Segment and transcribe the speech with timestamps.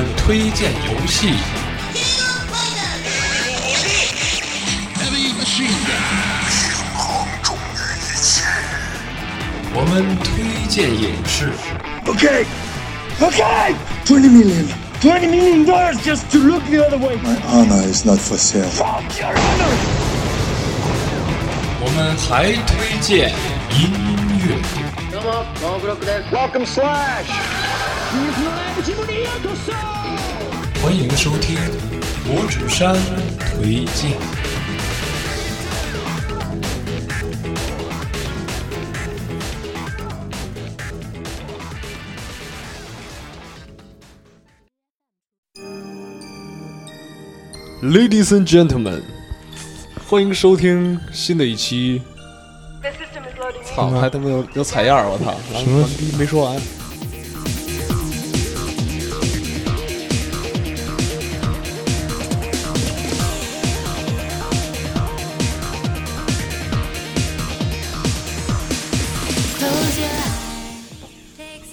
[0.00, 1.34] 们推荐游戏，
[9.74, 11.52] 我们推荐影视，
[12.06, 12.46] Okay,
[13.20, 13.74] okay.
[14.06, 14.66] Twenty million.
[15.00, 17.16] Twenty million dollars just to look the other way.
[17.16, 18.68] My honor is not for sale.
[18.70, 19.76] Fuck your honor.
[21.78, 23.30] 我们还推荐
[23.70, 23.92] 音
[24.38, 24.56] 乐。
[25.12, 26.34] どうも、ノーブロックです。
[26.34, 27.26] Welcome, Slash.
[30.81, 31.55] 欢迎收听
[32.27, 32.95] 五指山
[33.37, 34.17] 推荐。
[47.83, 49.03] Ladies and gentlemen，
[50.07, 52.01] 欢迎收听新的一期。
[53.63, 55.07] 操，还他妈有有采样儿！
[55.07, 56.59] 我操，什么没说完？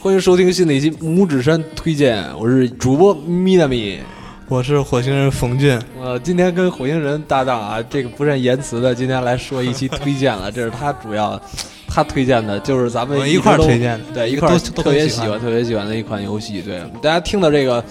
[0.01, 3.99] 欢迎收听新的一期拇指山推荐，我是主播咪娜咪。
[4.47, 11.41] 我是火星人冯俊，呃，今天跟火星人搭档啊，这个不善言辞的，今天来说一期推荐了， 这是他主要
[11.89, 16.63] 他推荐的，就是咱们一块儿推荐的对，一块特别喜欢、特别喜欢的一款游戏。
[16.63, 17.85] 对，大家听到这个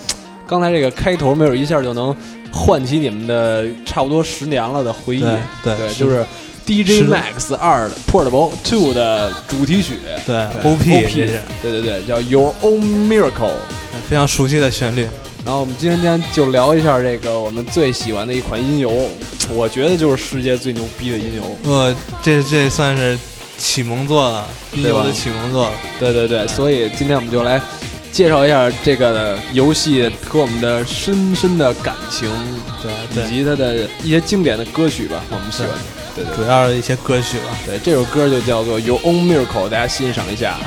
[0.47, 2.15] 刚才这个开头，没准一下就能
[2.53, 5.19] 唤起你们的差不多十年了的回忆。
[5.19, 6.25] 对对对，是就是
[6.67, 9.99] DJ Max 二的 Portable Two 的主题曲。
[10.25, 13.53] 对对 OP 这是对对对，叫 Your Own Miracle。
[14.09, 15.07] 非常熟悉的旋律。
[15.45, 19.09] 然后我们今天就聊一下这个我们最喜欢的一款音游，
[19.49, 21.71] 我觉得就是世界最牛逼的音游。
[21.71, 23.17] 呃，这这算是
[23.57, 25.71] 启蒙作了，音对吧游的启蒙作了。
[25.97, 27.61] 对对对，所以今天我们就来
[28.11, 32.29] 介绍一下这个游戏和我们的深深的感情，
[33.13, 35.77] 对以，及它的一些经典的歌曲吧，我们喜欢的。
[36.17, 37.45] 对对主要的一些歌曲吧。
[37.65, 40.57] 对，这首歌就叫做《Your Own Miracle》，大家欣赏一下。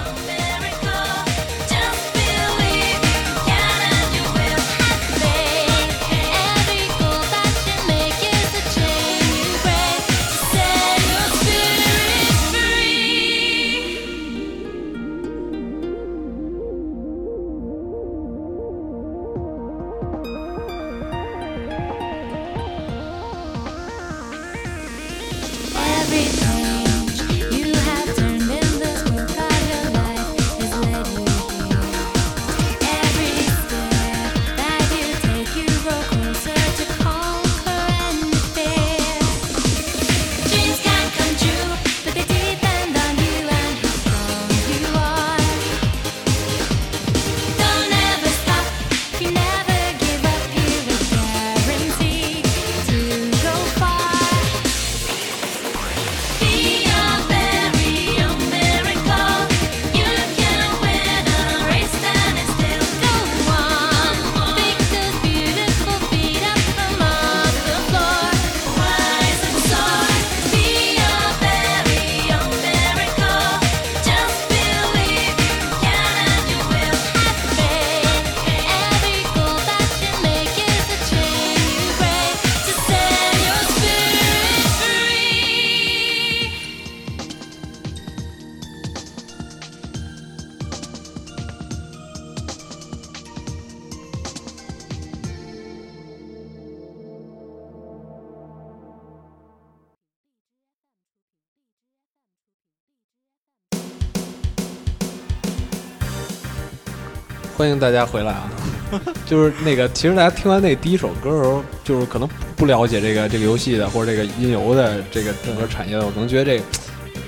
[107.61, 108.51] 欢迎大家回来啊！
[109.29, 112.27] 就是那个，其实大家听完那第一首歌的时候，就是可能
[112.57, 116.65] 不了解这个这个游戏的或者这个音游的这个整个产业的，我可能觉得这个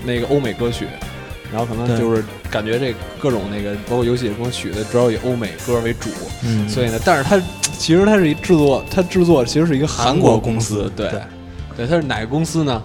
[0.06, 0.86] 那个欧美歌曲，
[1.52, 6.08] 然后可能就是感觉这各种那个包括游戏里中曲的主要以欧美歌为主，
[6.42, 6.66] 嗯。
[6.66, 7.38] 所以呢，但是它
[7.76, 11.10] 其实它是一制作，它制作其实是一个韩国公司，对。
[11.10, 11.20] 对。
[11.76, 12.82] 对，它是哪个公司呢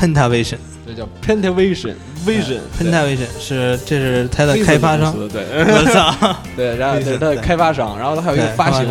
[0.00, 0.56] ？Pentavision，
[0.86, 1.94] 这叫 Pentavision
[2.26, 2.60] Vision。
[2.78, 5.14] Pentavision 是这是它的开发商。
[5.28, 6.36] 对 我操！
[6.56, 8.86] 对，然后这是它的对开发商，然后它还有一个发行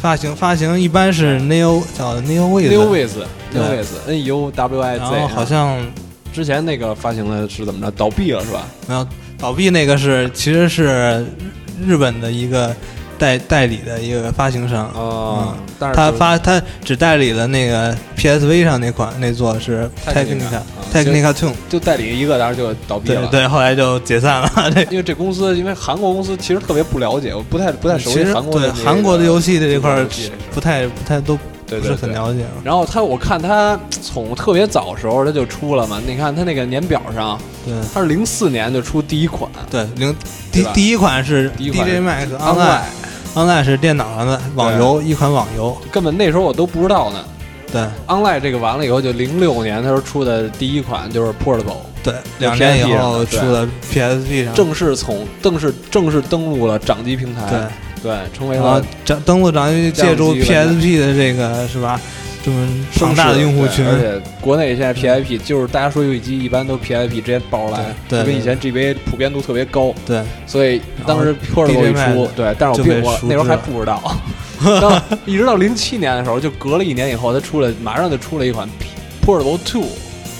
[0.00, 3.10] 发行发行一般是 Neo 叫 Neo Ways，New Ways
[3.52, 5.78] New 对 Ways N U W I 然 Z，后好像
[6.32, 7.90] 之前那个发行的是怎么着？
[7.90, 8.66] 倒闭了是吧？
[8.88, 9.06] 没有
[9.38, 11.26] 倒闭那个是其实是
[11.86, 12.74] 日本的一个
[13.20, 14.86] 代代理的一个发行商。
[14.94, 23.26] 哦嗯，他但是他发他只代理了那个 PSV 上那款那座是 Technica，Technica 嗯 Technica Tune，就代理一个，当时就倒闭了。
[23.26, 24.50] 对对，后来就解散了。
[24.74, 30.04] 这因为这公司，因为韩国公司其实特别不了解，我不太不太熟悉韩国的那个韩国的游戏的这块
[30.54, 32.44] 不太不太都不是很了解。
[32.64, 40.14] 然后他，我看他从特别早时候他就出了嘛，你看他那个年表上，对他是零四年就出第一款对，零
[40.50, 42.80] 第第一款是 DJ Max Online，
[43.34, 45.76] Online，Online 是电脑上的网游，一款网游。
[45.90, 47.24] 根本那时候我都不知道呢。
[47.72, 57.48] 对 Online 这个完了以后，就零六年他时候出的第一款就是 Portable，对，两年以后的出了 PSP 上，正式从正式正式登陆了掌机平台，
[58.02, 62.00] 对，对，成为了掌登陆掌机借助 PSP 的这个是吧，
[62.42, 74.02] 这么庞大的用户群，而且国内现在 PIP 就是大家说游戏机一般都 PIP 直接爆出来，对跟以前 GBA 普遍度特别高，对，所以当时 Portable 一出，对，但是我并我那时候还不知道，
[74.80, 78.68] 到一直到零七年的时候，就隔了一年以后，它出了，马上就出了一款
[79.24, 79.84] Portable Two，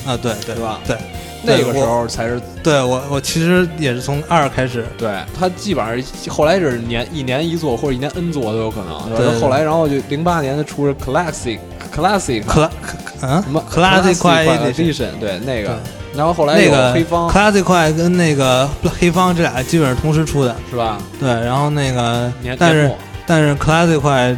[0.07, 0.81] 啊，对对对吧？
[0.87, 0.97] 对，
[1.43, 11.59] 那个时候才是对我我其实也是从二开始，对它基本上后来是年一年一座或者一年 N 座都有可能，对然后后来然后就零八年它出了 Classic
[11.95, 12.43] Classic
[13.23, 15.77] 嗯什么 Classic Quiet Edition 对那个对，
[16.17, 20.99] 然后后来有那个黑方 Classic 快跟那个黑方这俩基本上同时出的，是吧？
[21.19, 22.91] 对，然后那个年但是
[23.27, 24.37] 但是 Classic 快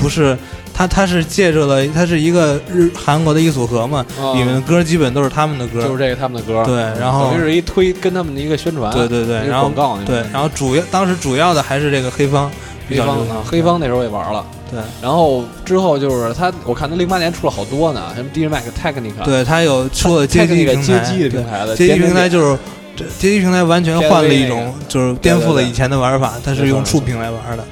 [0.00, 0.36] 不是。
[0.72, 9.70] 它它是借着了，它是一个日韩国的一组合嘛，啊里面的歌基本都是他们的歌，就是这个他们的歌，对然后等于是一推跟他们的一个宣传，对对对，然后
[10.06, 12.54] 对，然后主要当时主要的还是这个黑方比
[12.90, 14.80] 黑方黑方那时候也玩了，对。
[15.00, 22.58] 然后之后就是他，我看他零八年出了好多呢，什么 DJ Mac Technica，对，他有出了街机 Technica 平台，街机的平台的街机平台就是
[22.96, 27.64] 这街机平台完全换了一种，就是颠覆了以前的玩法，它是用触屏来玩的。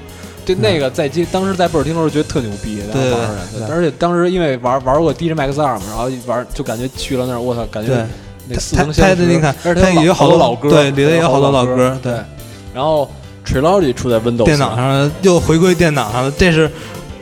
[0.46, 7.92] 对那个在街当时在贝尔厅的时候觉得特牛逼，当时对对对而且当时因为玩玩过 DJ Max 二嘛，然后一玩就感觉去了那儿，我操，感觉，
[8.48, 12.14] 那似它曾相识，它的你看，而且它也有好多老歌，对，里头也有好多老歌，对，。
[12.72, 13.10] 然后
[13.48, 16.70] Trilogy 出在 Windows 电脑上又回归电脑上了，这是，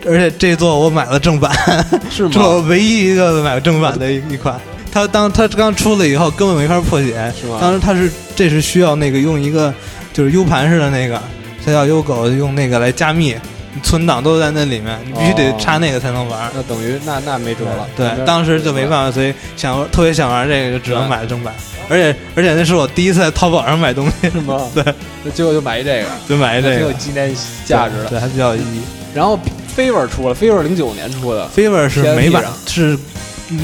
[0.04, 1.50] 而且这座我买了正版，
[2.10, 2.60] 是这我？
[2.62, 4.60] 唯一一个买正版的一一款。
[4.90, 9.72] 它当它刚出了以后，根本没法破解，是吗当时它是这是需要那个用一个
[10.12, 11.20] 就是 U 盘似的那个，
[11.64, 13.36] 它叫 U 狗用那个来加密，
[13.82, 16.50] 存档都在那里面，你必须得哦插那个才能玩。
[16.54, 21.54] 那等于那那没辙了，对，当时就没办法，所以想特别想玩这个，就只能对买正版。
[21.88, 24.60] 而且而且那是我第一次在淘宝上买东西，是吗？
[24.74, 24.84] 对，
[25.24, 26.76] 那结果就买一这个，就买一这个。
[26.76, 27.34] 挺有，纪念
[27.64, 28.10] 价值的。
[28.10, 28.80] 对，还比较有意义。
[29.14, 29.38] 然后
[29.76, 32.98] Fever 出了，Fever 零九年出的，Fever 是美版，是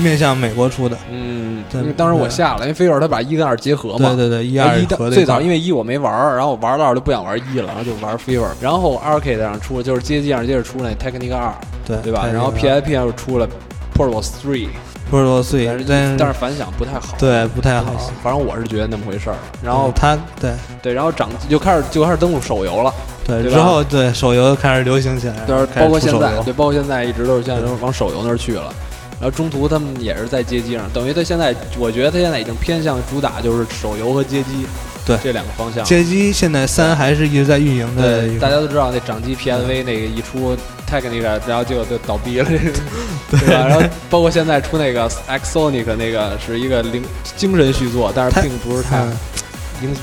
[0.02, 0.96] 面向美国出的。
[1.10, 11.52] 嗯，对因为当时我下了，因为 Fever 它把一跟二结合嘛，对对对，一二合最早因为一我没玩儿，然后我玩到二就不想玩一了，然后就玩 Fever，然后 Arcade 上出了就是街机上接着出那 Technica 二，
[11.86, 12.26] 对对吧？
[12.32, 13.48] 然后 PSP 上又出了
[13.96, 14.68] Portable Three，
[15.12, 17.92] 不是多岁但是，但但是反响不太好，对不太好。
[18.22, 19.36] 反正我是觉得那么回事儿。
[19.62, 22.90] 然后他对对，然后掌就开始就开始登陆手游了，
[23.26, 25.34] 对对之后对手游开始流行起来
[25.76, 28.72] 包括现在，对，包括现在一直都是现在都往手游那儿去了。
[29.20, 34.66] 然后中途他们也是在街机上，等于他现在，我觉得他现在已经偏向主打就是手游和街机，
[35.04, 35.84] 对这两个方向。
[35.84, 40.56] 街机现在三还是一直在运营的对，大家都知道那掌机 PSV 那个一出
[40.92, 42.44] Technica，然后结果就倒闭了，
[43.30, 43.66] 对吧？
[43.66, 47.02] 然后包括现在出那个 Xsonic 那个是一个灵
[47.36, 49.02] 精神续作，但是并不是太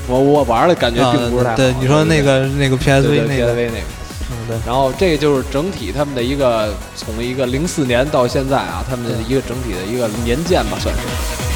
[0.08, 1.56] 我我玩的感觉啊并不是太好。
[1.56, 3.84] 对，你说那个那个 PSV 那个 PSV 那个。
[4.32, 11.49] 嗯对，然后这个就是整体他们的一个从一个零四年到现在啊，他们的一个整体的一个年鉴吧，算是。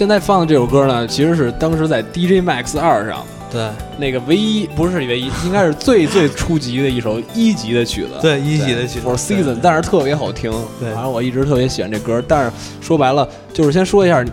[0.00, 8.12] 现在放的这首歌呢，其实是当时在 DJ Max 二上对那个唯一不是唯一，应该是最最初级的一首 一级的曲子。
[8.22, 10.50] 对一级的曲子 For Season，但是特别好听。
[10.80, 12.24] 对反正我一直特别喜欢这歌。
[12.26, 14.24] 但是说白了，就是先说一下，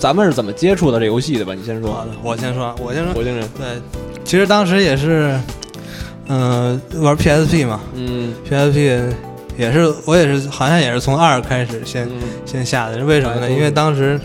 [0.00, 1.54] 咱们是怎么接触的这游戏的吧？
[1.54, 1.92] 你先说。
[1.92, 3.12] 好的，我先说，我先说。
[3.14, 3.66] 我先说，对，
[4.24, 5.38] 其实当时也是，
[6.26, 9.00] 嗯、玩 PSP 嘛嗯，PSP
[9.56, 12.10] 也是我也是好像也是从二开始先、嗯
[12.44, 13.48] 先下的，为什么呢？
[13.48, 14.18] 因为当时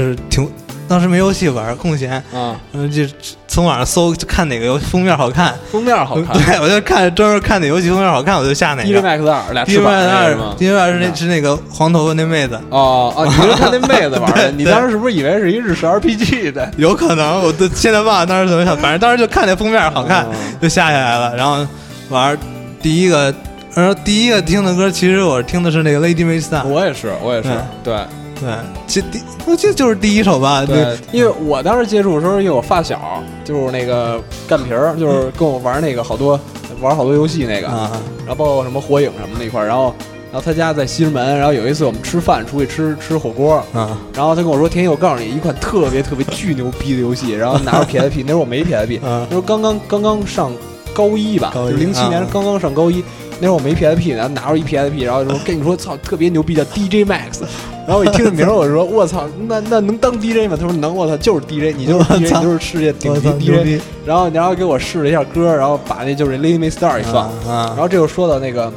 [0.00, 0.50] 就是挺，
[0.88, 3.02] 当时没游戏玩，空闲，啊，嗯，就
[3.46, 6.34] 从网上搜看哪个游戏封面好看，封面好看。
[6.42, 9.02] 对我就看专门看哪游戏封面好看，我就下哪 DJ 个。
[9.02, 14.50] Max 二俩翅膀是吗？，D J Max 是嗯那是那个黄头发那妹子，哦哦，你是看那妹子玩的？
[14.52, 16.70] 你当时是不是以为是一日式 RPG 的？
[16.78, 21.66] 有可能，我都现在忘了当时怎么想，反正当时就看那封面好看，哦就下下来了，然后
[22.08, 22.36] 玩
[22.80, 23.32] 第一个，
[23.74, 27.94] 然后第一个听的歌，其实我听的是那个 Lady May Star，我也是，我也是嗯，对
[28.40, 28.54] 对，
[28.86, 36.38] 其第我记得就是第一首吧，对，因为我当时接触的时候，因为我发小就是那个干皮儿，就是跟我玩那个好多
[36.80, 37.90] 玩好多游戏那个，啊，
[38.26, 39.94] 然后包括什么火影什么那一块儿，然后
[40.32, 50.52] 然后他家在西直门，然后有一次我们吃饭出去吃吃火锅，啊然后他跟我说：“天一，我告诉你一款特别特别巨牛逼的游戏。”然后拿着 PSP， 那时候我没 PSP，啊那时候刚刚刚刚上
[50.94, 53.02] 高一吧，就零七年啊刚刚上高一。
[53.42, 57.40] 那时候我没 PSP，然后拿着一 PSP，然后说跟你说操特别牛逼叫 DJ Max，
[57.86, 60.58] 然后我一听这名儿，我说我操， 那那能当 DJ 吗？
[60.60, 63.80] 他说能，我操，就是 DJ，你就是 DJ，你就是世界顶级 DJ。
[64.04, 68.70] 然后然后给我试了一下歌，然后把那就是 Lady May Star 一放，然后这就说到那个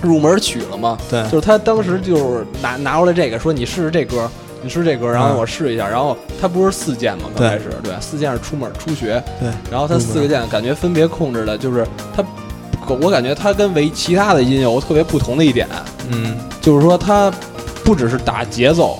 [0.00, 4.30] 入门曲了嘛，对就是他当时就是拿拿过来这个，说你试试这歌，
[4.62, 5.36] 你试这歌，然后嗯。
[5.38, 12.24] 我试一下，然后它不是四键嘛，刚开始对，四键是出门初学，对，然后它四个键感觉分别控制的就是它，
[13.00, 15.66] 我感觉它跟为其他的音有特别不同的一点，
[16.10, 17.32] 嗯，就是说它
[17.84, 18.98] 不只是打节奏。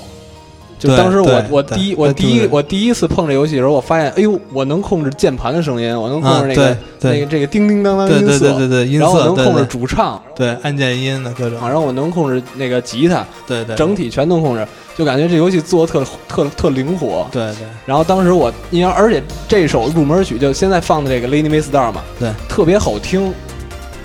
[0.81, 17.27] 就当时我我第一我第一我第一次碰这游戏的时候，我发现，哎呦，我能控制键盘的声音，我能控制那个、那个这个叮叮当当对对音色，对对对，音然后我能控制主唱，对按键音的各种啊，，然后我能控制那个吉他，对对，整体全能控制，就感觉这游戏做的特特特灵活。
[17.31, 17.67] 对对。
[17.85, 23.31] 然后当时我，因为而且这首入门曲就现在放的这个《Lady May Star》嘛，对，特别好听，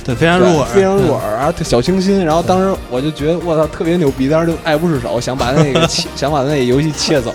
[0.05, 2.23] 对，非常入耳，非常入嗯耳，然后特小清新。
[2.23, 7.33] 然后当时我就觉得我操特别牛逼，当时就爱不释手，想把那个切 想把那个游戏切走，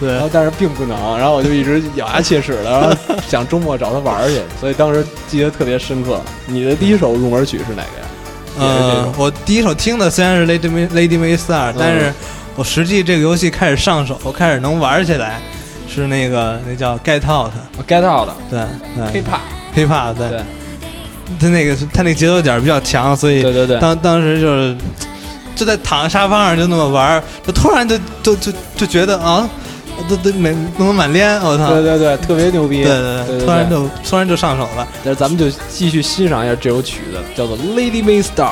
[0.00, 2.90] 对然后但是并不能，然后我就一直咬牙切齿的，然后
[3.28, 6.20] 想周末找他玩去，所以当时记得特别深刻。
[6.46, 8.06] 你的第一首入门曲是哪个呀？
[8.58, 12.12] 也是这种，呃我第一首听的虽然是 Lady May Lady May Star，、但是
[12.56, 15.40] 我实际这个游戏开始上手，开始能玩起来，
[15.88, 18.58] 是那个那叫 Get Out，Get Out 对
[19.12, 19.24] Hip
[19.76, 20.40] Hop，，Hip Hop，对
[21.38, 24.76] 他那个他那个节奏点比较强，所以对对对，当当时就是
[25.54, 29.48] 就在躺在沙发上就那么玩，就突然就就就就觉得啊，
[30.08, 31.70] 都都满能满脸，我操！
[31.74, 32.82] 对对对，特别牛逼。
[32.82, 34.88] 对对对突然就突然就上手了。
[35.04, 38.48] 那咱们就继续欣赏一下这首曲子，叫做《Lady May Star》，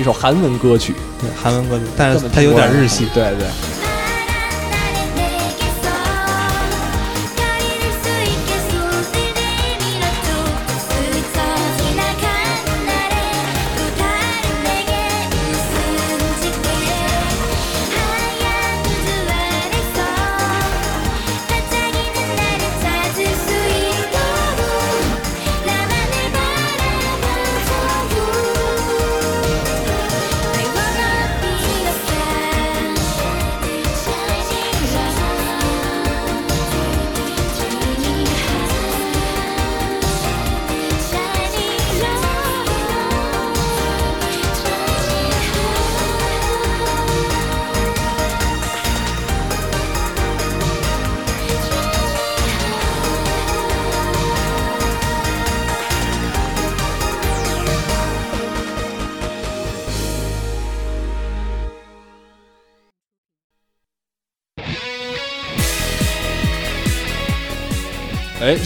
[0.00, 3.06] 一首韩文歌曲，对，韩文歌曲，但是它有点日系。
[3.12, 3.46] 对对。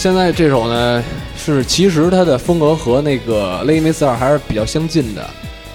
[0.01, 1.05] 现在这首呢
[1.37, 5.23] 是其实它的风格和那个《Lady May Star》还是比较相近的，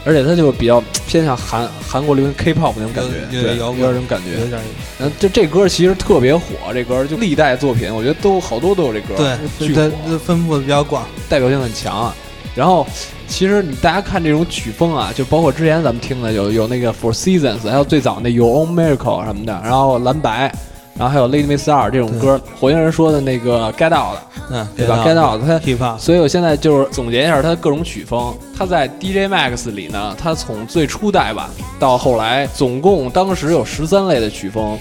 [0.04, 4.32] 而且它就比较偏向韩韩国流行 K-pop 那种感觉，对，有有摇滚有点这种感觉。
[4.42, 4.60] 有点
[4.98, 11.06] 然后这这歌其实特别火，这歌就历代作品，我觉得都好多都有这歌，对，它分布的比较广。
[11.30, 12.16] 代表性很强啊。
[12.56, 12.88] 然后
[13.28, 20.52] 其实你大家看这种曲风啊，就包括之前咱们听的有有那个 Four Seasons，还有最早那 Your Own Miracle 什么的，然后蓝白，
[20.98, 24.18] 然后还有 Lady May Star 这种歌，火星人说的那个 Get Out，
[24.50, 28.34] 嗯，对吧？Get Out 它 hip hop，所以我现在就是总结一下它的各种曲风。
[28.58, 34.80] 它在 DJ Max 里呢，它从最初代吧到后来，总共当时有十三类的曲风，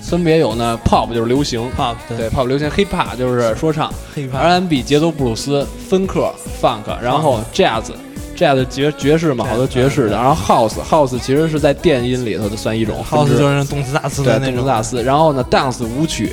[0.00, 7.82] 分别有呢 pop 就是流行 pop 对 pop 流行，hip hop 就是说唱 hip hop，R&B 节奏布鲁斯，芬克 funk，然后 jazz。
[8.40, 16.32] Jazz 爵爵士嘛，好多爵士的，然后 house house 其实是在电音里头的算一种 house 就是动次打次对的那种动次打次，然后呢，dance 舞曲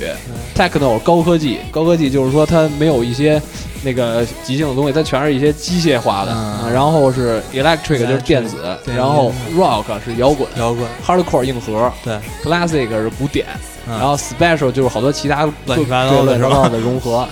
[0.56, 3.40] ，techno 高科技，高科技就是说它没有一些
[3.82, 6.32] 那个即兴的东西，它全是一些机械化的，
[6.72, 13.46] 然后是 electric 就是电子，然后 rock 是摇滚摇滚，，hardcore 硬核对，，classic 是古典，
[13.86, 13.98] 嗯。
[13.98, 17.28] 然后 special 就是好多其他乱七八各糟的是吧对乱七八糟的融合。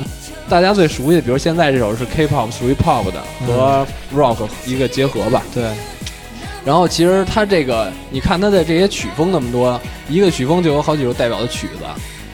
[0.48, 5.42] 大家最熟悉的，比如现在这首是 K-pop，属于 pop 的和 rock 一个结合吧。
[5.52, 5.64] 对，
[6.64, 11.84] 然后其实它这个，你看它的这些曲风那么多，一个曲风就有好几首代表的曲子。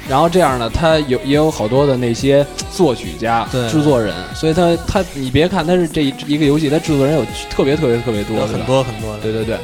[0.08, 9.20] 然后这样呢，它有也有好多的那些作曲家、对制作人，所以它它你别看它是这一一个游戏，它制作人有特别特别特别多，很多很多的。
[9.20, 9.56] 对对对。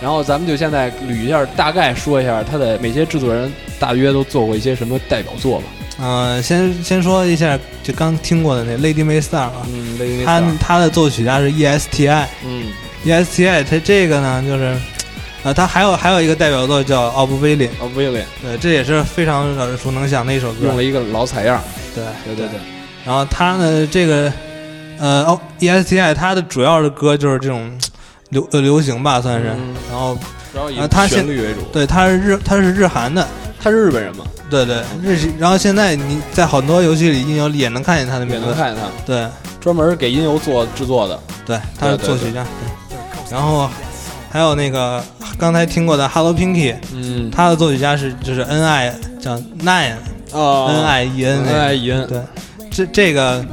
[0.00, 5.64] 然后咱们就现在捋一下，大概说一下他的每些制作人大约都做过一些什么代表作吧。
[5.98, 14.76] 嗯，先先说一下，就刚听过的那 Lady May Star 啊，嗯，，Lady May Star，他他的作曲家是 E ESTI，ESTI 嗯，它这个呢就是，
[15.42, 20.76] 呃，他还有还有一个代表作叫 Oblivion，哦，威廉对，这也是非常耳熟能详的一首歌用。
[20.76, 21.62] 了一个老采样，
[21.94, 22.60] 对对对对，
[23.04, 24.32] 然后他呢，这个
[24.98, 27.70] 呃哦 ESTI 他的主要的歌就是这种
[28.30, 29.48] 流呃流行吧，算是。
[29.48, 30.16] 嗯然后
[30.52, 30.76] 主要以
[31.08, 31.60] 旋律为主。
[31.72, 33.26] 对，他是日他是日韩的，
[33.62, 35.32] 他是日本人嘛，对对日系。
[35.38, 39.26] 然后现在你在很多游戏里音游里也能看见他的名字，也能看见他，对。
[39.60, 41.20] 专门给音游做制作的。
[41.44, 42.42] 对，他是作曲家。
[42.88, 42.98] 对。
[43.30, 43.68] 然后
[44.30, 45.04] 还有那个
[45.38, 49.92] 刚才听过的 Hello Pinky，嗯，他的作曲家是就是 N I 叫 Nine
[50.32, 52.20] 啊，N I E N，N I E N，对，
[52.70, 53.44] 这这个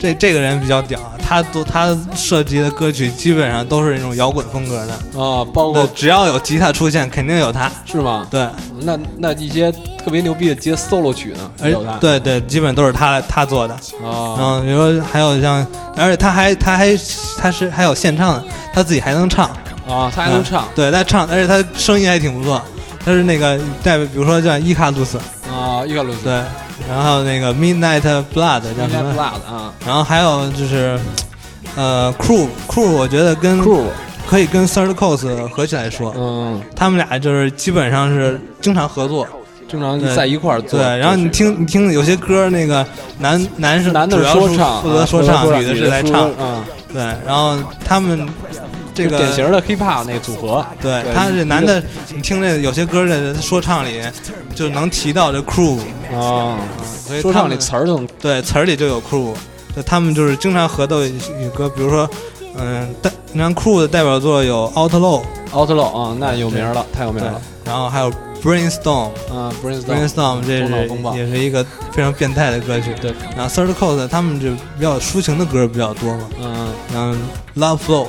[0.00, 7.68] 这这个人比较屌啊，他都他涉及的歌曲基本上都是那种摇滚风格的，啊，包对括，只要有吉他出现，肯定有他。
[7.84, 8.24] 是吗？
[8.30, 8.48] 对，
[8.82, 9.72] 那那一些
[10.04, 13.74] 特别牛逼的接 solo 曲呢，而有他对对，基本都是他他做的。
[13.74, 16.96] 啊，嗯，比如说还有像，而且他还他还
[17.36, 19.46] 他是还有现唱的，他自己还能唱，
[19.88, 22.62] 啊，他还能唱对，他唱，而且他声音还挺不错。
[23.04, 25.16] 他是那个代表，比如说叫伊卡鲁斯，
[25.48, 26.42] 啊，伊卡鲁斯，对，
[26.88, 28.00] 然后那个 Midnight
[28.34, 30.98] Blood 叫什么？Blood 啊然后还有就是，
[31.76, 33.84] 呃，Crew Crew，我觉得跟，Crew，
[34.26, 39.26] 可以跟 Third Coast 合起来说，嗯，他们俩就是基本上是经常合作。
[39.68, 42.86] 经常在一块儿做对，然后你听你听有些歌，那个
[43.18, 46.30] 男男是男的主要是说唱，负责说啊唱，女的是来唱。
[46.38, 46.62] 嗯，
[46.92, 48.28] 对，然后他们
[48.94, 51.82] 这个典型的 hip hop 那个组合，对，他是男的，
[52.14, 54.00] 你听这有些歌的说唱里
[54.54, 55.78] 就能提到这 crew，
[56.14, 56.56] 啊，
[57.04, 59.34] 所以说唱里词儿都能对词儿里就有 crew，就
[59.84, 62.08] 他们就是经常合奏一些歌，比如说，
[62.56, 68.10] 嗯，代你看 crew 的代表作有 Outlaw，outlaw 啊，那有名了，太有名了，，然后还有
[68.42, 69.10] Brainstorm。
[69.32, 72.94] 啊，brainstorm，Brainstorm 这是也是一个非常变态的歌曲。
[73.00, 77.14] 对，然后 Third Coast 他们就比较抒情的歌比较多嘛，嗯，然后
[77.56, 78.06] Love Flow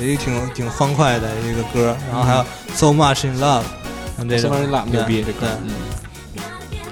[0.00, 3.62] 也挺挺欢快的一个歌，然后还有 So Much in Love，
[4.16, 4.52] 像这种。
[4.90, 5.70] 牛逼这对歌，，嗯，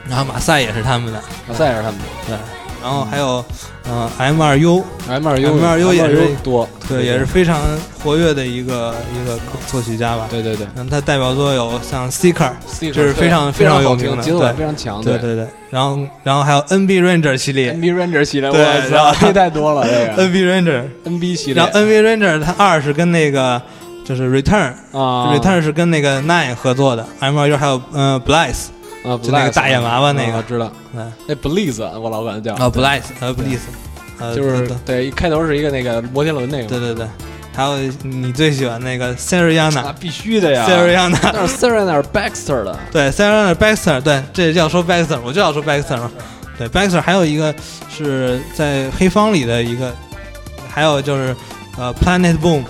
[0.09, 2.05] 然后马赛也是他们的，马赛也是他们的。
[2.27, 2.37] 对，
[2.83, 3.45] 然后还有
[3.89, 7.61] 嗯 M 二 U，M 二 U M2U 也是多，对，也是非常
[8.03, 10.27] 活跃的一个一个作曲家吧。
[10.31, 15.17] 对对对，他代表作有像 Seeker，这这是非常非，常有名的节奏非常强，对。
[15.19, 17.73] 对对，然后然后还有 NB Ranger 系列。
[17.73, 21.63] NB Ranger 系列，对我然后操，这太多了，这个，NB Ranger，NB 系列。
[21.63, 23.63] 然后 NB Ranger 它二是跟那个
[24.05, 24.73] 就是 Return。
[24.93, 25.33] 啊。
[25.33, 28.67] Return 是跟那个 Nine 合作的，M 二 U 还有嗯 Blaze
[29.05, 33.35] 啊，就那个大眼娃娃那个啊知道，对那 Blaze 我老管他叫啊，Bliss 呃
[34.21, 37.07] 呃就是对对，一开头是一个那个摩天轮那个，对对对，
[37.55, 46.11] 还有你最喜欢那个 Seriana 啊，必须的呀 Seriana 那是是 Baxter 的，对 Seriana Baxter 对，这要说 Baxter 我就要说 Baxter 嘛，
[46.57, 47.53] 对 Baxter 还有一个
[47.91, 49.93] 是在黑方里的一个，
[50.71, 51.35] 还有就是
[51.77, 52.63] 呃 Planet Boom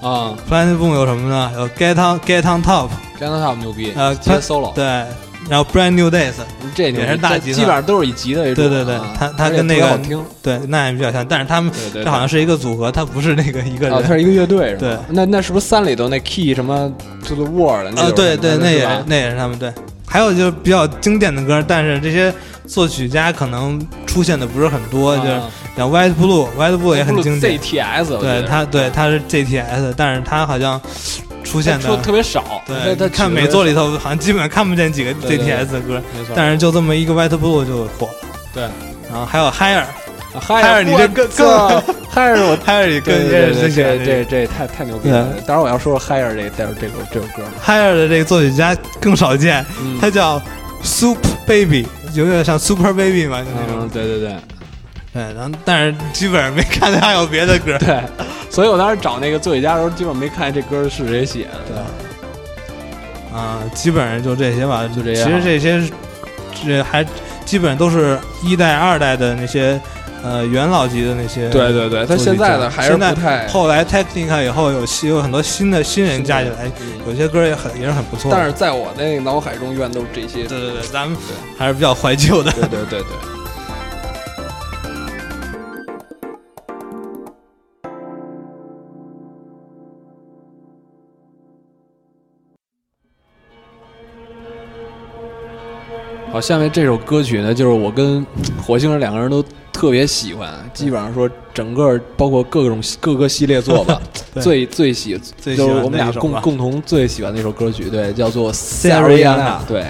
[0.00, 1.50] 啊 Planet Boom 有什么呢？
[1.56, 5.04] 有 Get on Get on Top，Get on Top 牛逼，呃接 solo，对，
[5.52, 6.32] 然后 Brand New Days
[6.74, 13.94] 这也是大吉他基本上都是以吉的为主，对对对啊他他跟那个好听，对那也比较像，但是他们这好像是一个组合，他不是那个一个人。
[13.94, 14.80] 啊，它是一个乐队是吧？
[14.80, 16.90] 对那那是不是三里头那 Key 什么
[17.28, 19.70] To the World 那啊，对对，那也那也是他们对。
[20.06, 22.32] 还有就是比较经典的歌，但是这些
[22.66, 27.58] 作曲家可能出现的不是很多，就是啊像 White Blue，White Blue 也很经典。
[27.58, 30.80] 对他，对他是 GTS，但是他好像
[31.52, 38.14] 出现说的，特别少，对，他看美作里头好像基本看不见几个对对 GTS 的歌，没错，但是就这么一个 White Blue 就火了。
[38.54, 38.62] 对，
[39.10, 39.84] 然后还有 Higher，
[40.40, 42.56] 嗨嗨尔你这更更嗨尔我。
[42.64, 45.28] Higher 你更对对对，也是最喜欢这这这这太太牛逼了！
[45.46, 50.40] 当然我要说嗨尔这待会儿这首这首歌，Higher 的这个作曲家更少见，嗯他叫
[50.82, 53.82] Soup Baby，有点像 Super Baby 嘛，就那种。
[53.82, 54.36] 嗯，对对对
[55.12, 57.76] 对，然后但是基本上没看见还有别的歌。
[57.84, 58.02] 对，
[58.48, 61.60] 所以我当时找那个作曲家的时候，基本上没看见这歌是谁写的。
[61.68, 61.76] 对
[63.38, 65.92] 啊，基本上就这些吧，就这样其实这些
[66.66, 67.04] 这还
[67.44, 69.78] 基本都是一代、二代的那些
[70.22, 71.48] 呃元老级的那些。
[71.50, 76.70] 对对对，他现在的还是不太，后来 Technica 以后有新有很多新的新人加进来，
[77.06, 78.30] 有些歌也很也是很不错。
[78.30, 80.44] 但是在我那脑海中，永远都是这些。
[80.44, 81.18] 对对对，咱们
[81.58, 82.50] 还是比较怀旧的。
[82.52, 83.41] 对对对对。
[96.32, 98.26] 好，下面这首歌曲呢，就是我跟
[98.66, 104.00] 火星人两个人都特别喜欢，基本上说整个包括各种各个系列作吧，
[104.40, 109.84] 最最喜最就是我们俩共共同最喜欢的一首歌曲，对，叫做《Sariana Sariana》，对。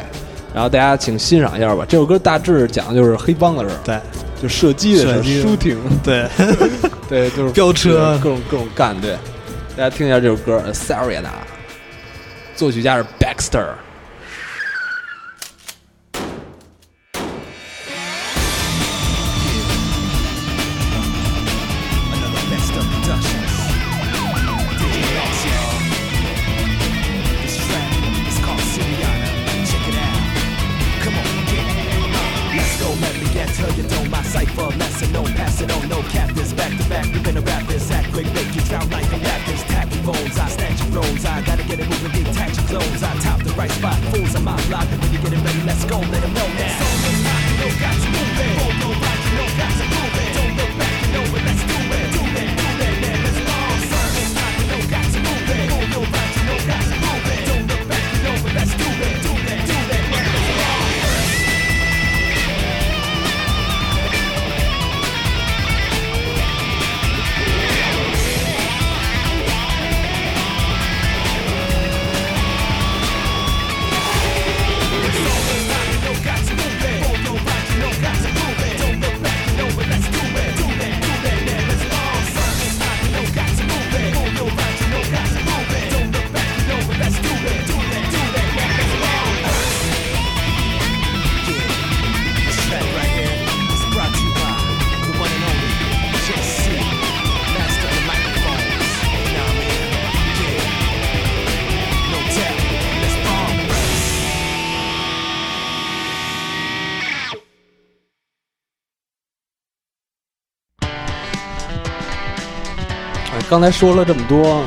[0.53, 4.01] 然后大家请欣赏一下吧，这首歌大致讲的就是黑帮的事儿，对
[4.43, 6.29] 就射击的事儿射击的，shooting，对，
[7.09, 9.13] 对， 就是飙车各种各种干，对。
[9.77, 11.23] 大家听一下这首歌《Sariana》，
[12.57, 13.69] 作曲家是 Baxter。
[44.13, 44.87] Fools on my block.
[45.01, 46.62] When you get it ready, let's go, let them know
[113.63, 114.63] 才说了这么多，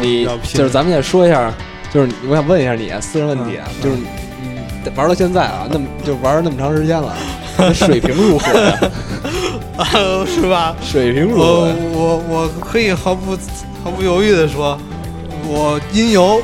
[0.00, 1.52] 你就是咱们也说一下，
[1.92, 4.06] 就是我想问一下你啊，私人问题啊，嗯就是你
[4.96, 7.14] 玩到现在啊，那么就玩了那么长时间了，
[7.68, 8.78] 你水平如何呀？
[10.26, 10.74] 是吧？
[10.82, 11.74] 水平如何呀？
[11.92, 13.38] 我我可以毫不
[13.84, 14.76] 毫不犹豫的说，
[15.46, 16.42] 我音游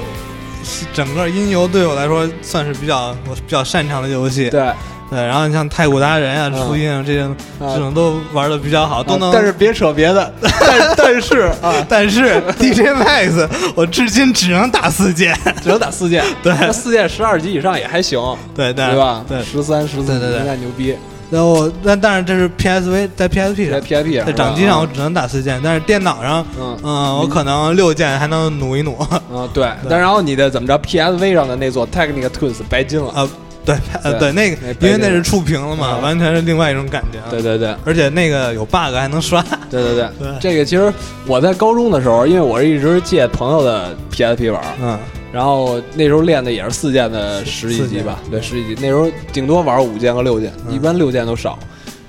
[0.92, 4.48] 整个音游对我来说算是比较我比较擅长的游戏。
[4.50, 4.72] 对，
[5.10, 9.28] 对，然后你像太古达人啊、嗯初音啊这种啊这种都玩的比较好，都能。
[9.30, 15.36] 啊但是别扯别的， 但但是啊， 但是 DJ Max 我至今只能打四键。
[15.62, 18.18] 只能打四键，对四键十二级以上也还行，
[18.54, 19.24] 对对对吧？
[19.28, 19.42] 对。
[19.42, 20.96] 十三、十四对对对牛逼，
[21.30, 28.96] 然后但但是这是 PSV 在 PSP 在上，PIP 上，在掌机上我只能打四键，但是电脑上，嗯嗯，我可能六键还能努一努。
[28.98, 29.20] 啊
[29.52, 33.28] 对，但然后你的怎么着 PSV 上的那座 Technic Twins 白金了，啊，
[33.64, 37.18] 对，呃，对对，那个因为那是触屏了嘛，嗯完全是另外一种感觉。
[37.30, 37.74] 对，对对。
[37.84, 39.42] 而且那个有 bug 还能刷。
[39.70, 40.92] 对对对，这个其实
[41.26, 44.98] 我在高中的时候，因为我是一直借朋友的 PSP 玩，嗯，
[45.32, 48.74] 然后那时候练的也是四键的十一级吧，对，十一级。
[48.80, 51.58] 那时候顶多玩五键和六键，嗯一般六键都少。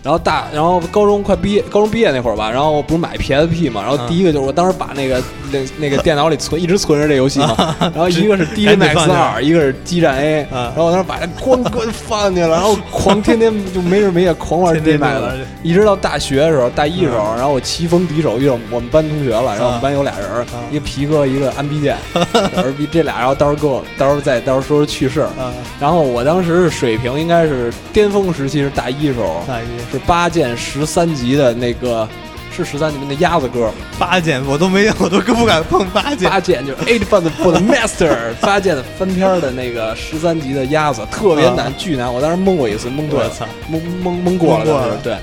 [0.06, 4.08] 然后大，然后高中快毕业，高中毕业那会儿吧，然后我不是买 PSP 嘛，然后嗯。
[4.08, 5.20] 第一个就是我当时把那个
[5.52, 8.46] 那那个电脑里存一直存着这游戏嘛， 然后一个是
[8.78, 10.62] 来二，一个是激战 A，嗯。
[10.66, 21.98] 然后我当时把它咣咣放进去了，然后狂天天就没日没夜狂玩天 DJ 天就 Max，玩一直到大学的时候，大一的时候，然后我棋逢敌手遇到我们班同学了，然后我们班有俩人一个皮哥，一个安逼剑，
[22.64, 25.26] 而逼这俩，然后到时候跟我到时候再到时候说说趣事
[25.80, 32.08] 然后我当时是水平应该是巅峰时期是大一时候，大一是八剑十三级的那个
[32.56, 36.30] 是十三级的那鸭子歌，八剑我都没，我都不敢碰八剑。
[36.30, 43.32] 八键就是 eight for the for the master，八剑翻篇的那个十三级的鸭子特别难，巨难，我当时蒙过一次，蒙对了
[43.70, 45.16] 蒙蒙蒙过了，对。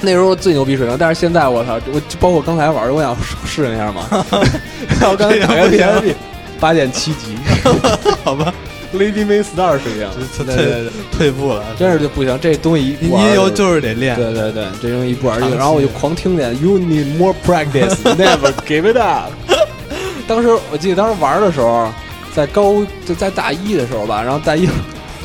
[0.00, 4.06] 那时候最牛逼水平，但是现在我操，我就包括刚才玩儿，我想试试一下嘛。
[5.00, 6.14] 然后刚才打开这样不行 PSP，
[6.60, 7.36] 八剑七级，
[8.22, 8.54] 好吧，
[8.94, 14.16] Lady May Star 是一样，退对对对，退步了，真是就不行，这东西一音游就是得练。
[14.16, 19.30] 对对对，这东西一不玩然后我就狂听点 You need more practice, never give it up。
[20.26, 21.90] 当时我记得当时玩的时候，
[22.34, 24.66] 在高就在大一的时候吧，然后大一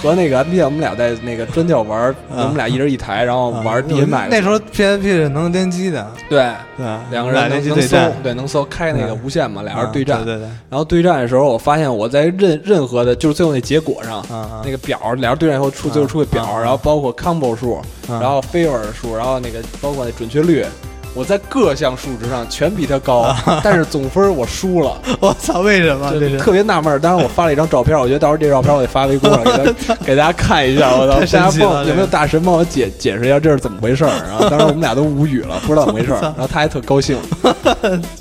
[0.04, 4.28] 和那个 M P，我们俩在那个专教玩，我们俩一人一台，然后玩啊 DMX。
[4.30, 6.86] 那时候 PSP 是能联机的，对对？
[7.10, 10.18] 两个人能能搜机对能搜开那个无线嘛，俩人对战。
[10.26, 14.22] 对对对，然后对战的时候，我发现我在任任何的，就是最后那结果上，
[14.66, 17.76] 那个表，俩人对战以后出最后出个表，然后包括 combo 数，
[18.10, 20.66] 啊然后 favor 数，然后那个包括那准确率，
[21.14, 26.12] 我在各项数值上全比他高，但是总分我输了， 我操，为什么？
[26.20, 26.38] 这是。
[26.38, 27.00] 特别纳闷。
[27.02, 34.12] 当时我发了一张照片，我觉得到时候这照片我得发微博上 给他给大家看一下，我操，大家帮我有没有大神帮我解解释一下这是怎么回事儿？
[34.28, 37.18] 然 后当时我们俩都无语了，不知道怎么回事儿，然后他还特高兴，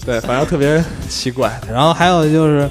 [0.05, 1.51] 对，反正特别奇怪。
[1.73, 2.71] 然后还有就是，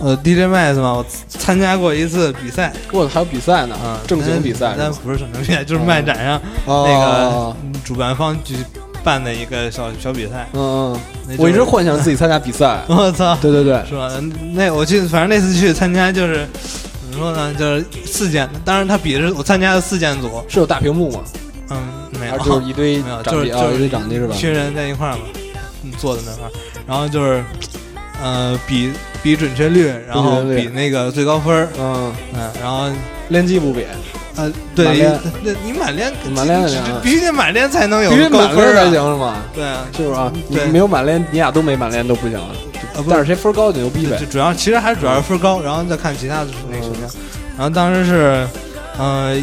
[0.00, 2.72] 呃，DJ Max 嘛，我参加过一次比赛。
[2.92, 8.56] 我还有比赛呢，啊，正经比赛但不是正经比赛，就是漫展上哦那个嗯主办方举
[9.04, 10.48] 办的一个小小比赛。
[10.54, 12.80] 嗯嗯，我一直幻想自己参加比赛。
[12.88, 14.10] 我操，对对对，是吧？
[14.54, 16.46] 那我记得，反正那次去参加就是
[17.02, 21.20] 怎么说呢，就是四件，当然他比的是我参加的四件组，是有大屏幕吗？
[21.70, 21.78] 嗯，
[22.20, 24.38] 没有，就是一堆没有，就是就是一堆 掌机是吧一？
[24.38, 25.22] 群人在一块儿嘛，
[25.82, 26.50] 嗯，坐在那块儿，
[26.86, 27.42] 然后就是
[28.22, 28.90] 呃比
[29.22, 32.88] 比准确率，然后比那个最高分儿，嗯，嗯，然后
[33.28, 33.84] 练技不比，
[34.36, 35.08] 呃对
[35.42, 39.36] 那你满练满练的必须得满练才能有必须高分才行，是吗？
[39.54, 40.32] 对啊，是不是啊？
[40.72, 42.48] 没有满练，你俩都没满练都不行啊。
[42.96, 44.26] 啊但是谁分高就牛逼呗就。
[44.26, 47.10] 主要其实还是主要是分高，然后再看其他的那什么样，
[47.56, 48.46] 然后当时是
[48.98, 49.36] 呃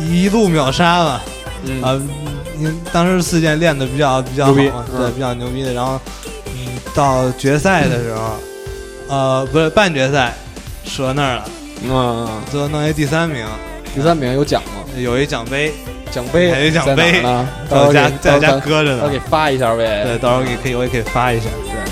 [0.00, 1.22] 一路秒杀吧，
[1.64, 2.00] 嗯啊，
[2.58, 5.72] 因为当时四件练的比较比较好对，比较牛逼的。
[5.72, 6.00] 然后，
[6.46, 8.36] 嗯，到决赛的时候，
[9.08, 10.34] 呃，不是半决赛，
[10.84, 11.44] 折那儿了，
[11.84, 13.44] 嗯，最后弄一第三名，
[13.96, 14.84] 第三名有奖吗？
[14.98, 15.72] 有一奖杯，
[16.10, 17.48] 奖杯还有奖杯呢？
[17.70, 19.18] 在我家在我家搁着呢我给。
[19.18, 20.04] 发一下呗。
[20.04, 21.46] 对，到时候给可以，我也可以发一下。
[21.48, 21.85] 아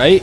[0.00, 0.20] 哎，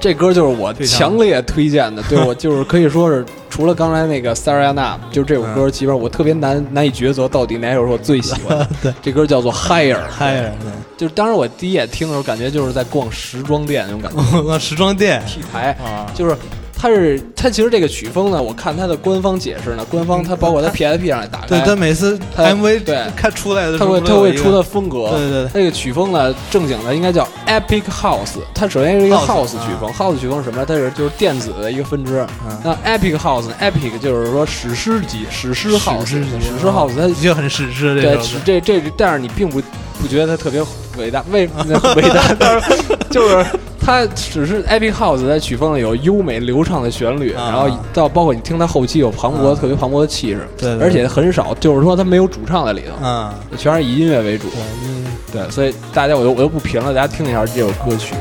[0.00, 4.74] 这歌就是我强烈推荐的，对我就是可以说是除了刚才那个《Sarayana》，
[5.10, 8.68] 就是这首歌，基本上我特别难难以抉择到底哪首是我最喜欢的。
[8.82, 10.50] 对，这歌叫做 《Higher》，Higher，
[10.96, 16.36] 就是当时我第一眼听的时候，感觉就是在逛时装店那种感觉 逛，时装店，T 台啊，就是。
[16.82, 28.40] 它是它其实这个曲风呢，我看它的官方解释呢，官方它包括它 PSP 上也打开，对他每次它 MV 对看出来的时它候，会它会出的的风格，对对对它这个曲风呢，正经的应该叫 Epic House。
[28.52, 30.64] 它首先是一个 House，House 曲风，House 曲风是什么呢？
[30.66, 32.26] 它是就是电子的一个分支。
[32.44, 38.02] 嗯那 Epic House，Epic 就是说史诗级、史诗 House、史诗级史诗 House，它就很史诗这
[38.44, 38.60] 对。
[38.60, 39.62] 这这，但是你并不
[40.00, 40.60] 不觉得它特别
[40.98, 41.48] 伟大，为
[41.94, 43.46] 伟大，但是就是
[43.84, 47.50] 它只是 Epic House 在曲风里有优美流畅的旋律，啊。
[47.50, 49.58] 然后到包括你听它后期有磅礴、啊。
[49.60, 50.86] 特别磅礴的气势，对对对。
[50.86, 54.48] 而且很少，就是说它没有主唱在里头，嗯，全是以音乐为主。
[54.50, 58.14] 对，嗯对，所以大家我就我就不评了，大家听一下这首歌曲。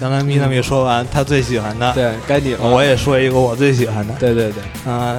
[0.00, 2.68] 刚才米娜米说完，他最喜欢的，对，该你了。
[2.68, 4.14] 我也说一个我最喜欢的。
[4.18, 5.16] 对对对，啊，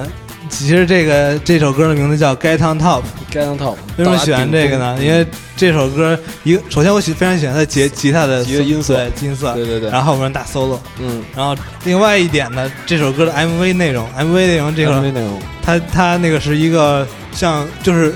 [0.48, 3.74] 其实这个这首歌的名字叫《Get on Top》，Get on top。
[3.96, 4.96] 为什么喜欢这个呢？
[5.00, 8.94] 因为这首歌一个，首先我喜非常喜欢它吉吉他的吉他音色。
[8.96, 9.90] 对音色，对对对。
[9.90, 15.40] 然后后面大 solo，嗯，然后另外一点呢，这首歌的 MV 内容，MV 内容这个 MV 内容。
[15.62, 18.14] 它它那个是一个像就是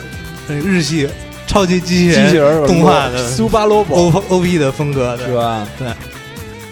[0.49, 1.07] 呃日系
[1.47, 5.69] 超级机器机器人动画的苏巴罗 O 伯 O P 的风格的，是吧？
[5.79, 5.89] 对，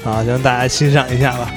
[0.04, 1.50] 啊，让大家欣赏一下吧。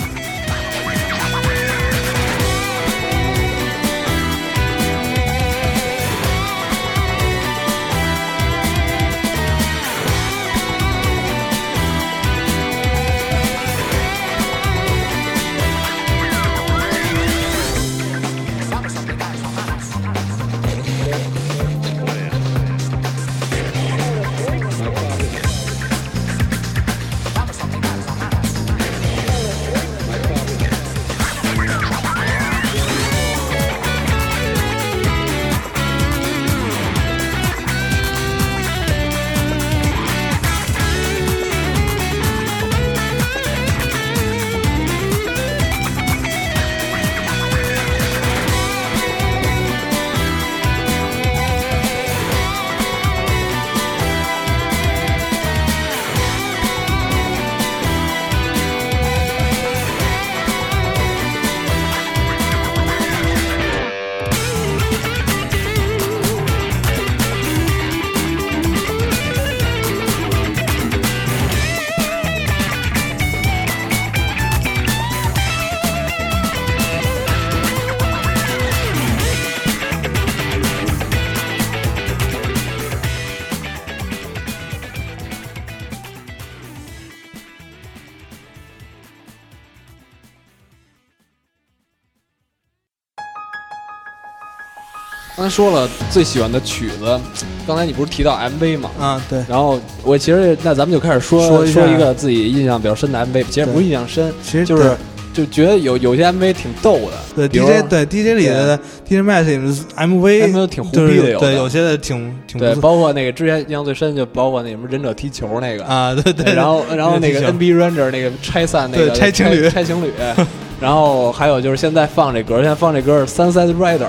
[95.44, 97.20] 刚才说了最喜欢的曲子，
[97.68, 98.90] 刚才你不是提到 MV 吗？
[98.98, 104.96] 啊，对，然后我其实那咱们就开始说说一个自己印象比较深的 MV，其实不是印象深，其实就是
[105.34, 109.64] 就觉得有有些 MV 挺逗的，对 DJ 对 DJ 里的 DJ Max 里的
[109.98, 119.70] MV MV 挺胡就是逼的有对，有些的挺挺对，包括那个之前印象最深就包括那什么忍者踢球那个，啊，对对，然后然后那个 NB Ranger 那个拆散那个对拆情侣。
[119.70, 120.10] 拆情侣，
[120.84, 124.06] 然后还有就是现在放这歌，现在放这歌是 Sunset Rider，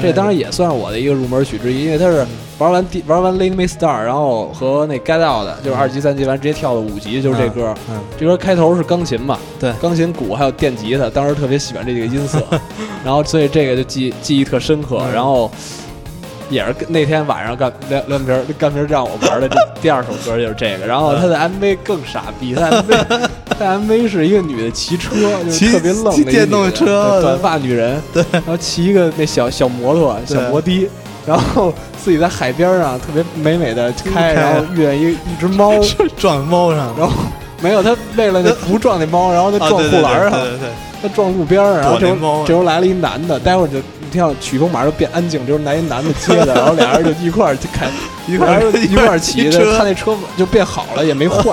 [0.00, 7.74] 这当然也算是我的一个入门曲之一，因为它是玩完第玩完 Lead Me Star，然后和那 Get Out 的，就是二级三级完直接跳到五级，就是这歌。
[7.90, 9.70] 嗯，这歌开头是钢琴嘛，对。
[9.82, 12.42] 钢琴、鼓还有电吉他，当时特别喜欢这几个音色，
[13.04, 15.02] 然后所以这个就记记忆特深刻。
[15.02, 15.12] 嗯。
[15.12, 15.50] 然后
[16.48, 23.28] 也是跟那天晚上干亮亮皮儿干皮儿让我玩的这第二首歌就是这个，然后他的 MV 更傻逼，他 MV
[23.58, 27.20] 他 MV 是一个女的骑车，就特别愣的一骑电动车。
[27.20, 30.88] 对短发女人，对，然后骑一个那小小摩托小对摩的。
[31.26, 35.72] 然后自己在海边上特别美美的开，然后遇见一一只猫，
[36.18, 37.14] 撞猫上，然后
[37.62, 40.68] 没有他为了那不撞那猫，然后他啊对对撞护栏上，对对对，
[41.00, 43.78] 他撞路边儿，然后这时躲那猫候这时候来了一男的，待会儿就
[44.14, 47.88] 你听曲风马上就变安静，这时候来一男的接的， 然后俩人就一块儿就开，
[48.32, 51.52] 一块儿一块儿 骑的，他那车就变好了，也没换，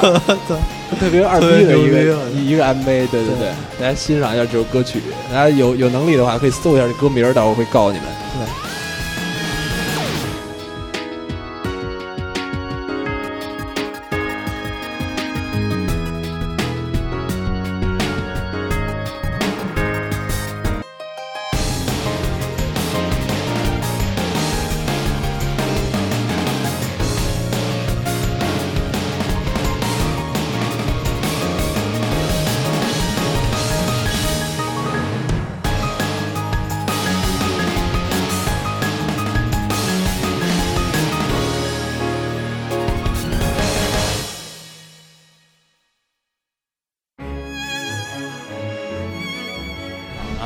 [0.99, 8.07] 特别二逼的一个了一个 MV，对对对，大家欣赏一下这首歌曲，大家有有能力的话可以搜一下这歌名儿，到时候会告诉你们。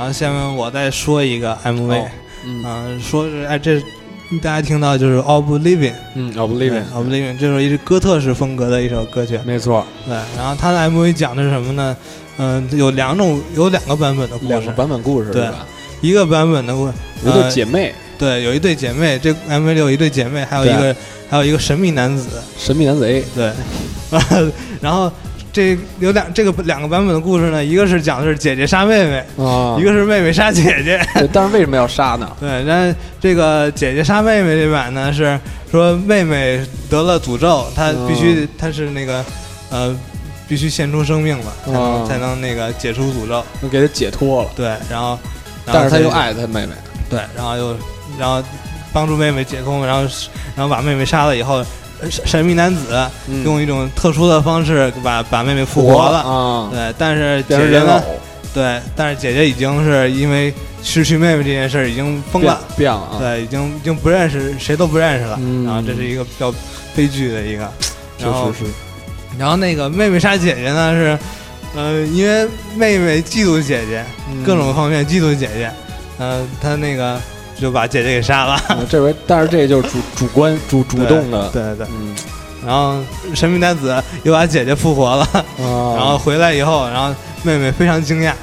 [0.05, 2.05] 然后下面我再说一个 MV，哦
[2.45, 2.63] 嗯。
[2.63, 3.81] 啊，说是哎这
[4.39, 11.97] 大家听到就是 Of Living，嗯，I believe it，Of Living，这是一支哥特式风格的一首歌曲，没错，对，然后它的 MV 讲的是什么呢？
[12.37, 14.49] 嗯、有两种，有两个版本的故事。
[14.49, 15.49] 两个，版本故事对？
[16.01, 16.93] 一个版本的故事，
[17.25, 20.95] 有对呃姐妹，对，有一对姐妹，这 MV 里有一对姐妹，还有一个
[21.27, 23.51] 还有一个神秘男子，神秘男子 A，对，
[24.79, 25.11] 然后
[25.55, 30.99] 这有两这个两个版本的故事呢，一个是讲的是姐姐杀妹妹，啊一个是妹妹杀姐姐。
[31.13, 32.29] 对，但是为什么要杀呢？
[32.41, 35.39] 对，但这个姐姐杀妹妹这版呢是
[35.71, 39.23] 说妹妹得了诅咒，她必须她是那个
[39.69, 39.97] 呃
[40.45, 43.41] 必须献出生命了，才能、哦才能那个解除诅咒。
[43.61, 45.17] 能给她解脱了，对，然后
[45.65, 46.73] 然后但是她又爱她妹妹，
[47.09, 47.77] 对，然后又
[48.19, 48.43] 然后
[48.91, 50.01] 帮助妹妹解封，然后
[50.53, 51.65] 然后把妹妹杀了以后，呃
[52.09, 56.19] 神神秘男子嗯用一种特殊的方式把把妹妹复活了。
[56.19, 58.03] 啊，对，但是变姐姐呢？
[58.53, 65.37] 对，但是姐姐已经是因为失去妹妹这件事儿已经疯了，变了啊，对，已经已经不认识谁都不认识了。
[65.41, 66.53] 嗯然后这是一个比较
[66.95, 67.69] 悲剧的一个，
[68.17, 68.71] 然后是是是，
[69.37, 71.19] 然后那个妹妹杀姐姐呢是，
[71.75, 75.69] 呃，因为妹妹嫉妒姐姐，嗯各种方面嫉妒姐姐，
[76.17, 77.19] 呃，她那个
[77.59, 78.59] 就把姐姐给杀了。
[78.69, 81.87] 嗯这回，但是这个就是主主观主主动的，对对对。
[81.89, 82.15] 嗯，
[82.65, 83.01] 然后
[83.33, 85.27] 神秘男子又把姐姐复活了，
[85.57, 88.33] 哦，然后回来以后，然后妹妹非常惊讶，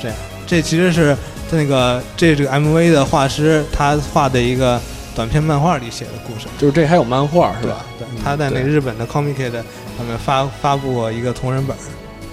[0.00, 1.16] 这样，这其实是
[1.50, 4.80] 那个这这个 MV 的画师他画的一个
[5.14, 7.84] 短篇漫画里写的故事，就是这还有漫画是是吧？？
[7.98, 11.76] 对嗯，他在那对日本的 Comic Kid 上面发发布过一个同人本，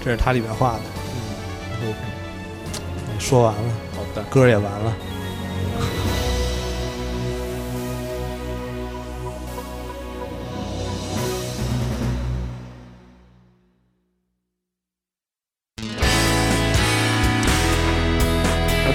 [0.04, 0.80] 这是他里面画的。
[1.82, 1.94] 嗯
[3.18, 3.60] 说完了，
[3.96, 4.92] 好的，歌也完了。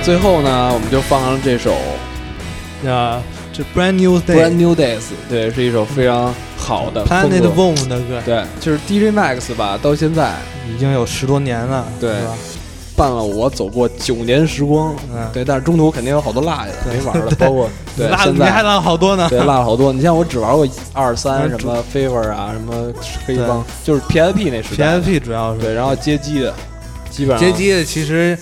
[0.09, 1.71] 最后呢，我们就放上这首
[2.89, 3.21] 啊，
[3.53, 4.97] 这 Brand New《Brand New Days》，
[5.29, 7.81] 对，是一首非常好的 Planet 风格。
[7.83, 10.33] Boom 的歌，对，就是 DJ Max 吧，到现在
[10.67, 12.33] 已经有十多年了，对吧？
[12.95, 18.45] 伴了我走过九年时光，嗯，对，但是中途肯定有好多落下的没玩的，包括对拉现在。
[18.45, 19.27] 你还落了好多呢。
[19.29, 19.93] 对落了好多。
[19.93, 22.91] 你像我只玩过二三嗯什么 Favor 啊，什么
[23.27, 25.61] 黑帮，就是 PSP 那时代，PSP 主要是。
[25.61, 26.51] 对，然后街机的，
[27.11, 27.47] 基本上。
[27.47, 28.35] 街机的其实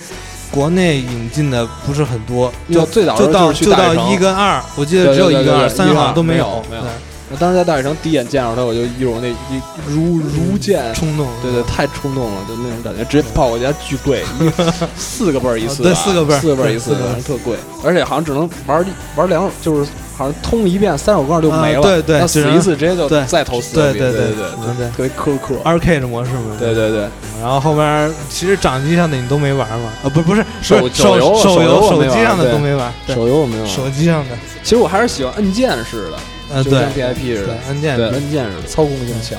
[0.50, 6.82] 国内引进的不是很多，就就最早的时就到候就就到一跟二，我记得只有一跟二，三好像都没有，没有
[7.30, 10.82] 我当时在大悦城第一眼见着他，我就一种那一如如见。
[10.94, 14.50] 冲动，对对，太冲动了，就那种感觉，直接跑我家巨贵， 一
[14.96, 16.94] 四个倍儿一次吧，对四个倍儿四个倍儿一次
[17.26, 27.02] 特贵，而且好像只能玩一玩两，就是好像通一遍三首歌就没了，啊对对那死一次直接就对再投四个对对对对对，对特别苛刻，二 K 的模式嘛，对对对，
[27.40, 29.92] 然后后边其实掌机上的你都没玩嘛？
[30.02, 36.18] 啊，不不是手手手游手手游手机上的都没玩，手游我没有玩，手机上的，其实我还是喜欢按键式的，
[36.52, 36.72] 呃对。
[36.72, 39.38] 就跟 PIP 似的，按键按键式的，操控性强。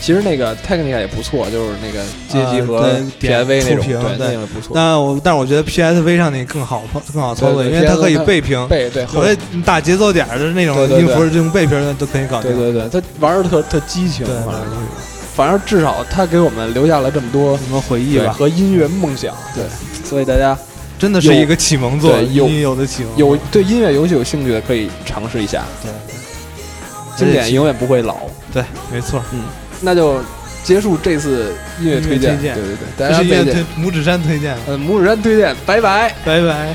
[0.00, 4.34] 其实那个 Technica 也不错，就是那个街机和呃对点 PSV 那种，对，对。
[4.34, 4.72] 那个不错。
[4.74, 6.82] 但我但是我觉得 PSV 上那更好
[7.12, 12.50] 更好操作，因为它可以背屏，背对后有些打节奏点的那种音符，这种背屏的都可以搞定。
[12.56, 12.72] 对。
[12.72, 14.64] 对对，它玩的特特激情，对反正
[15.34, 19.64] 反正至少它给我们留下了这么多什么回忆吧，和音乐梦想，对，
[20.02, 20.58] 所以大家
[20.98, 23.16] 真的是一个启蒙作，对有有的启蒙。
[23.16, 25.92] 有对音乐游戏有兴趣的可以尝试一下，对
[27.16, 28.16] 经典永远不会老。
[28.52, 29.22] 对，没错，
[29.80, 30.20] 那就
[30.62, 36.14] 结束这次音乐推荐，推荐对对对，这大家推拇指山推荐的，呃，拇指山推荐，拜拜。
[36.24, 36.70] 拜拜。《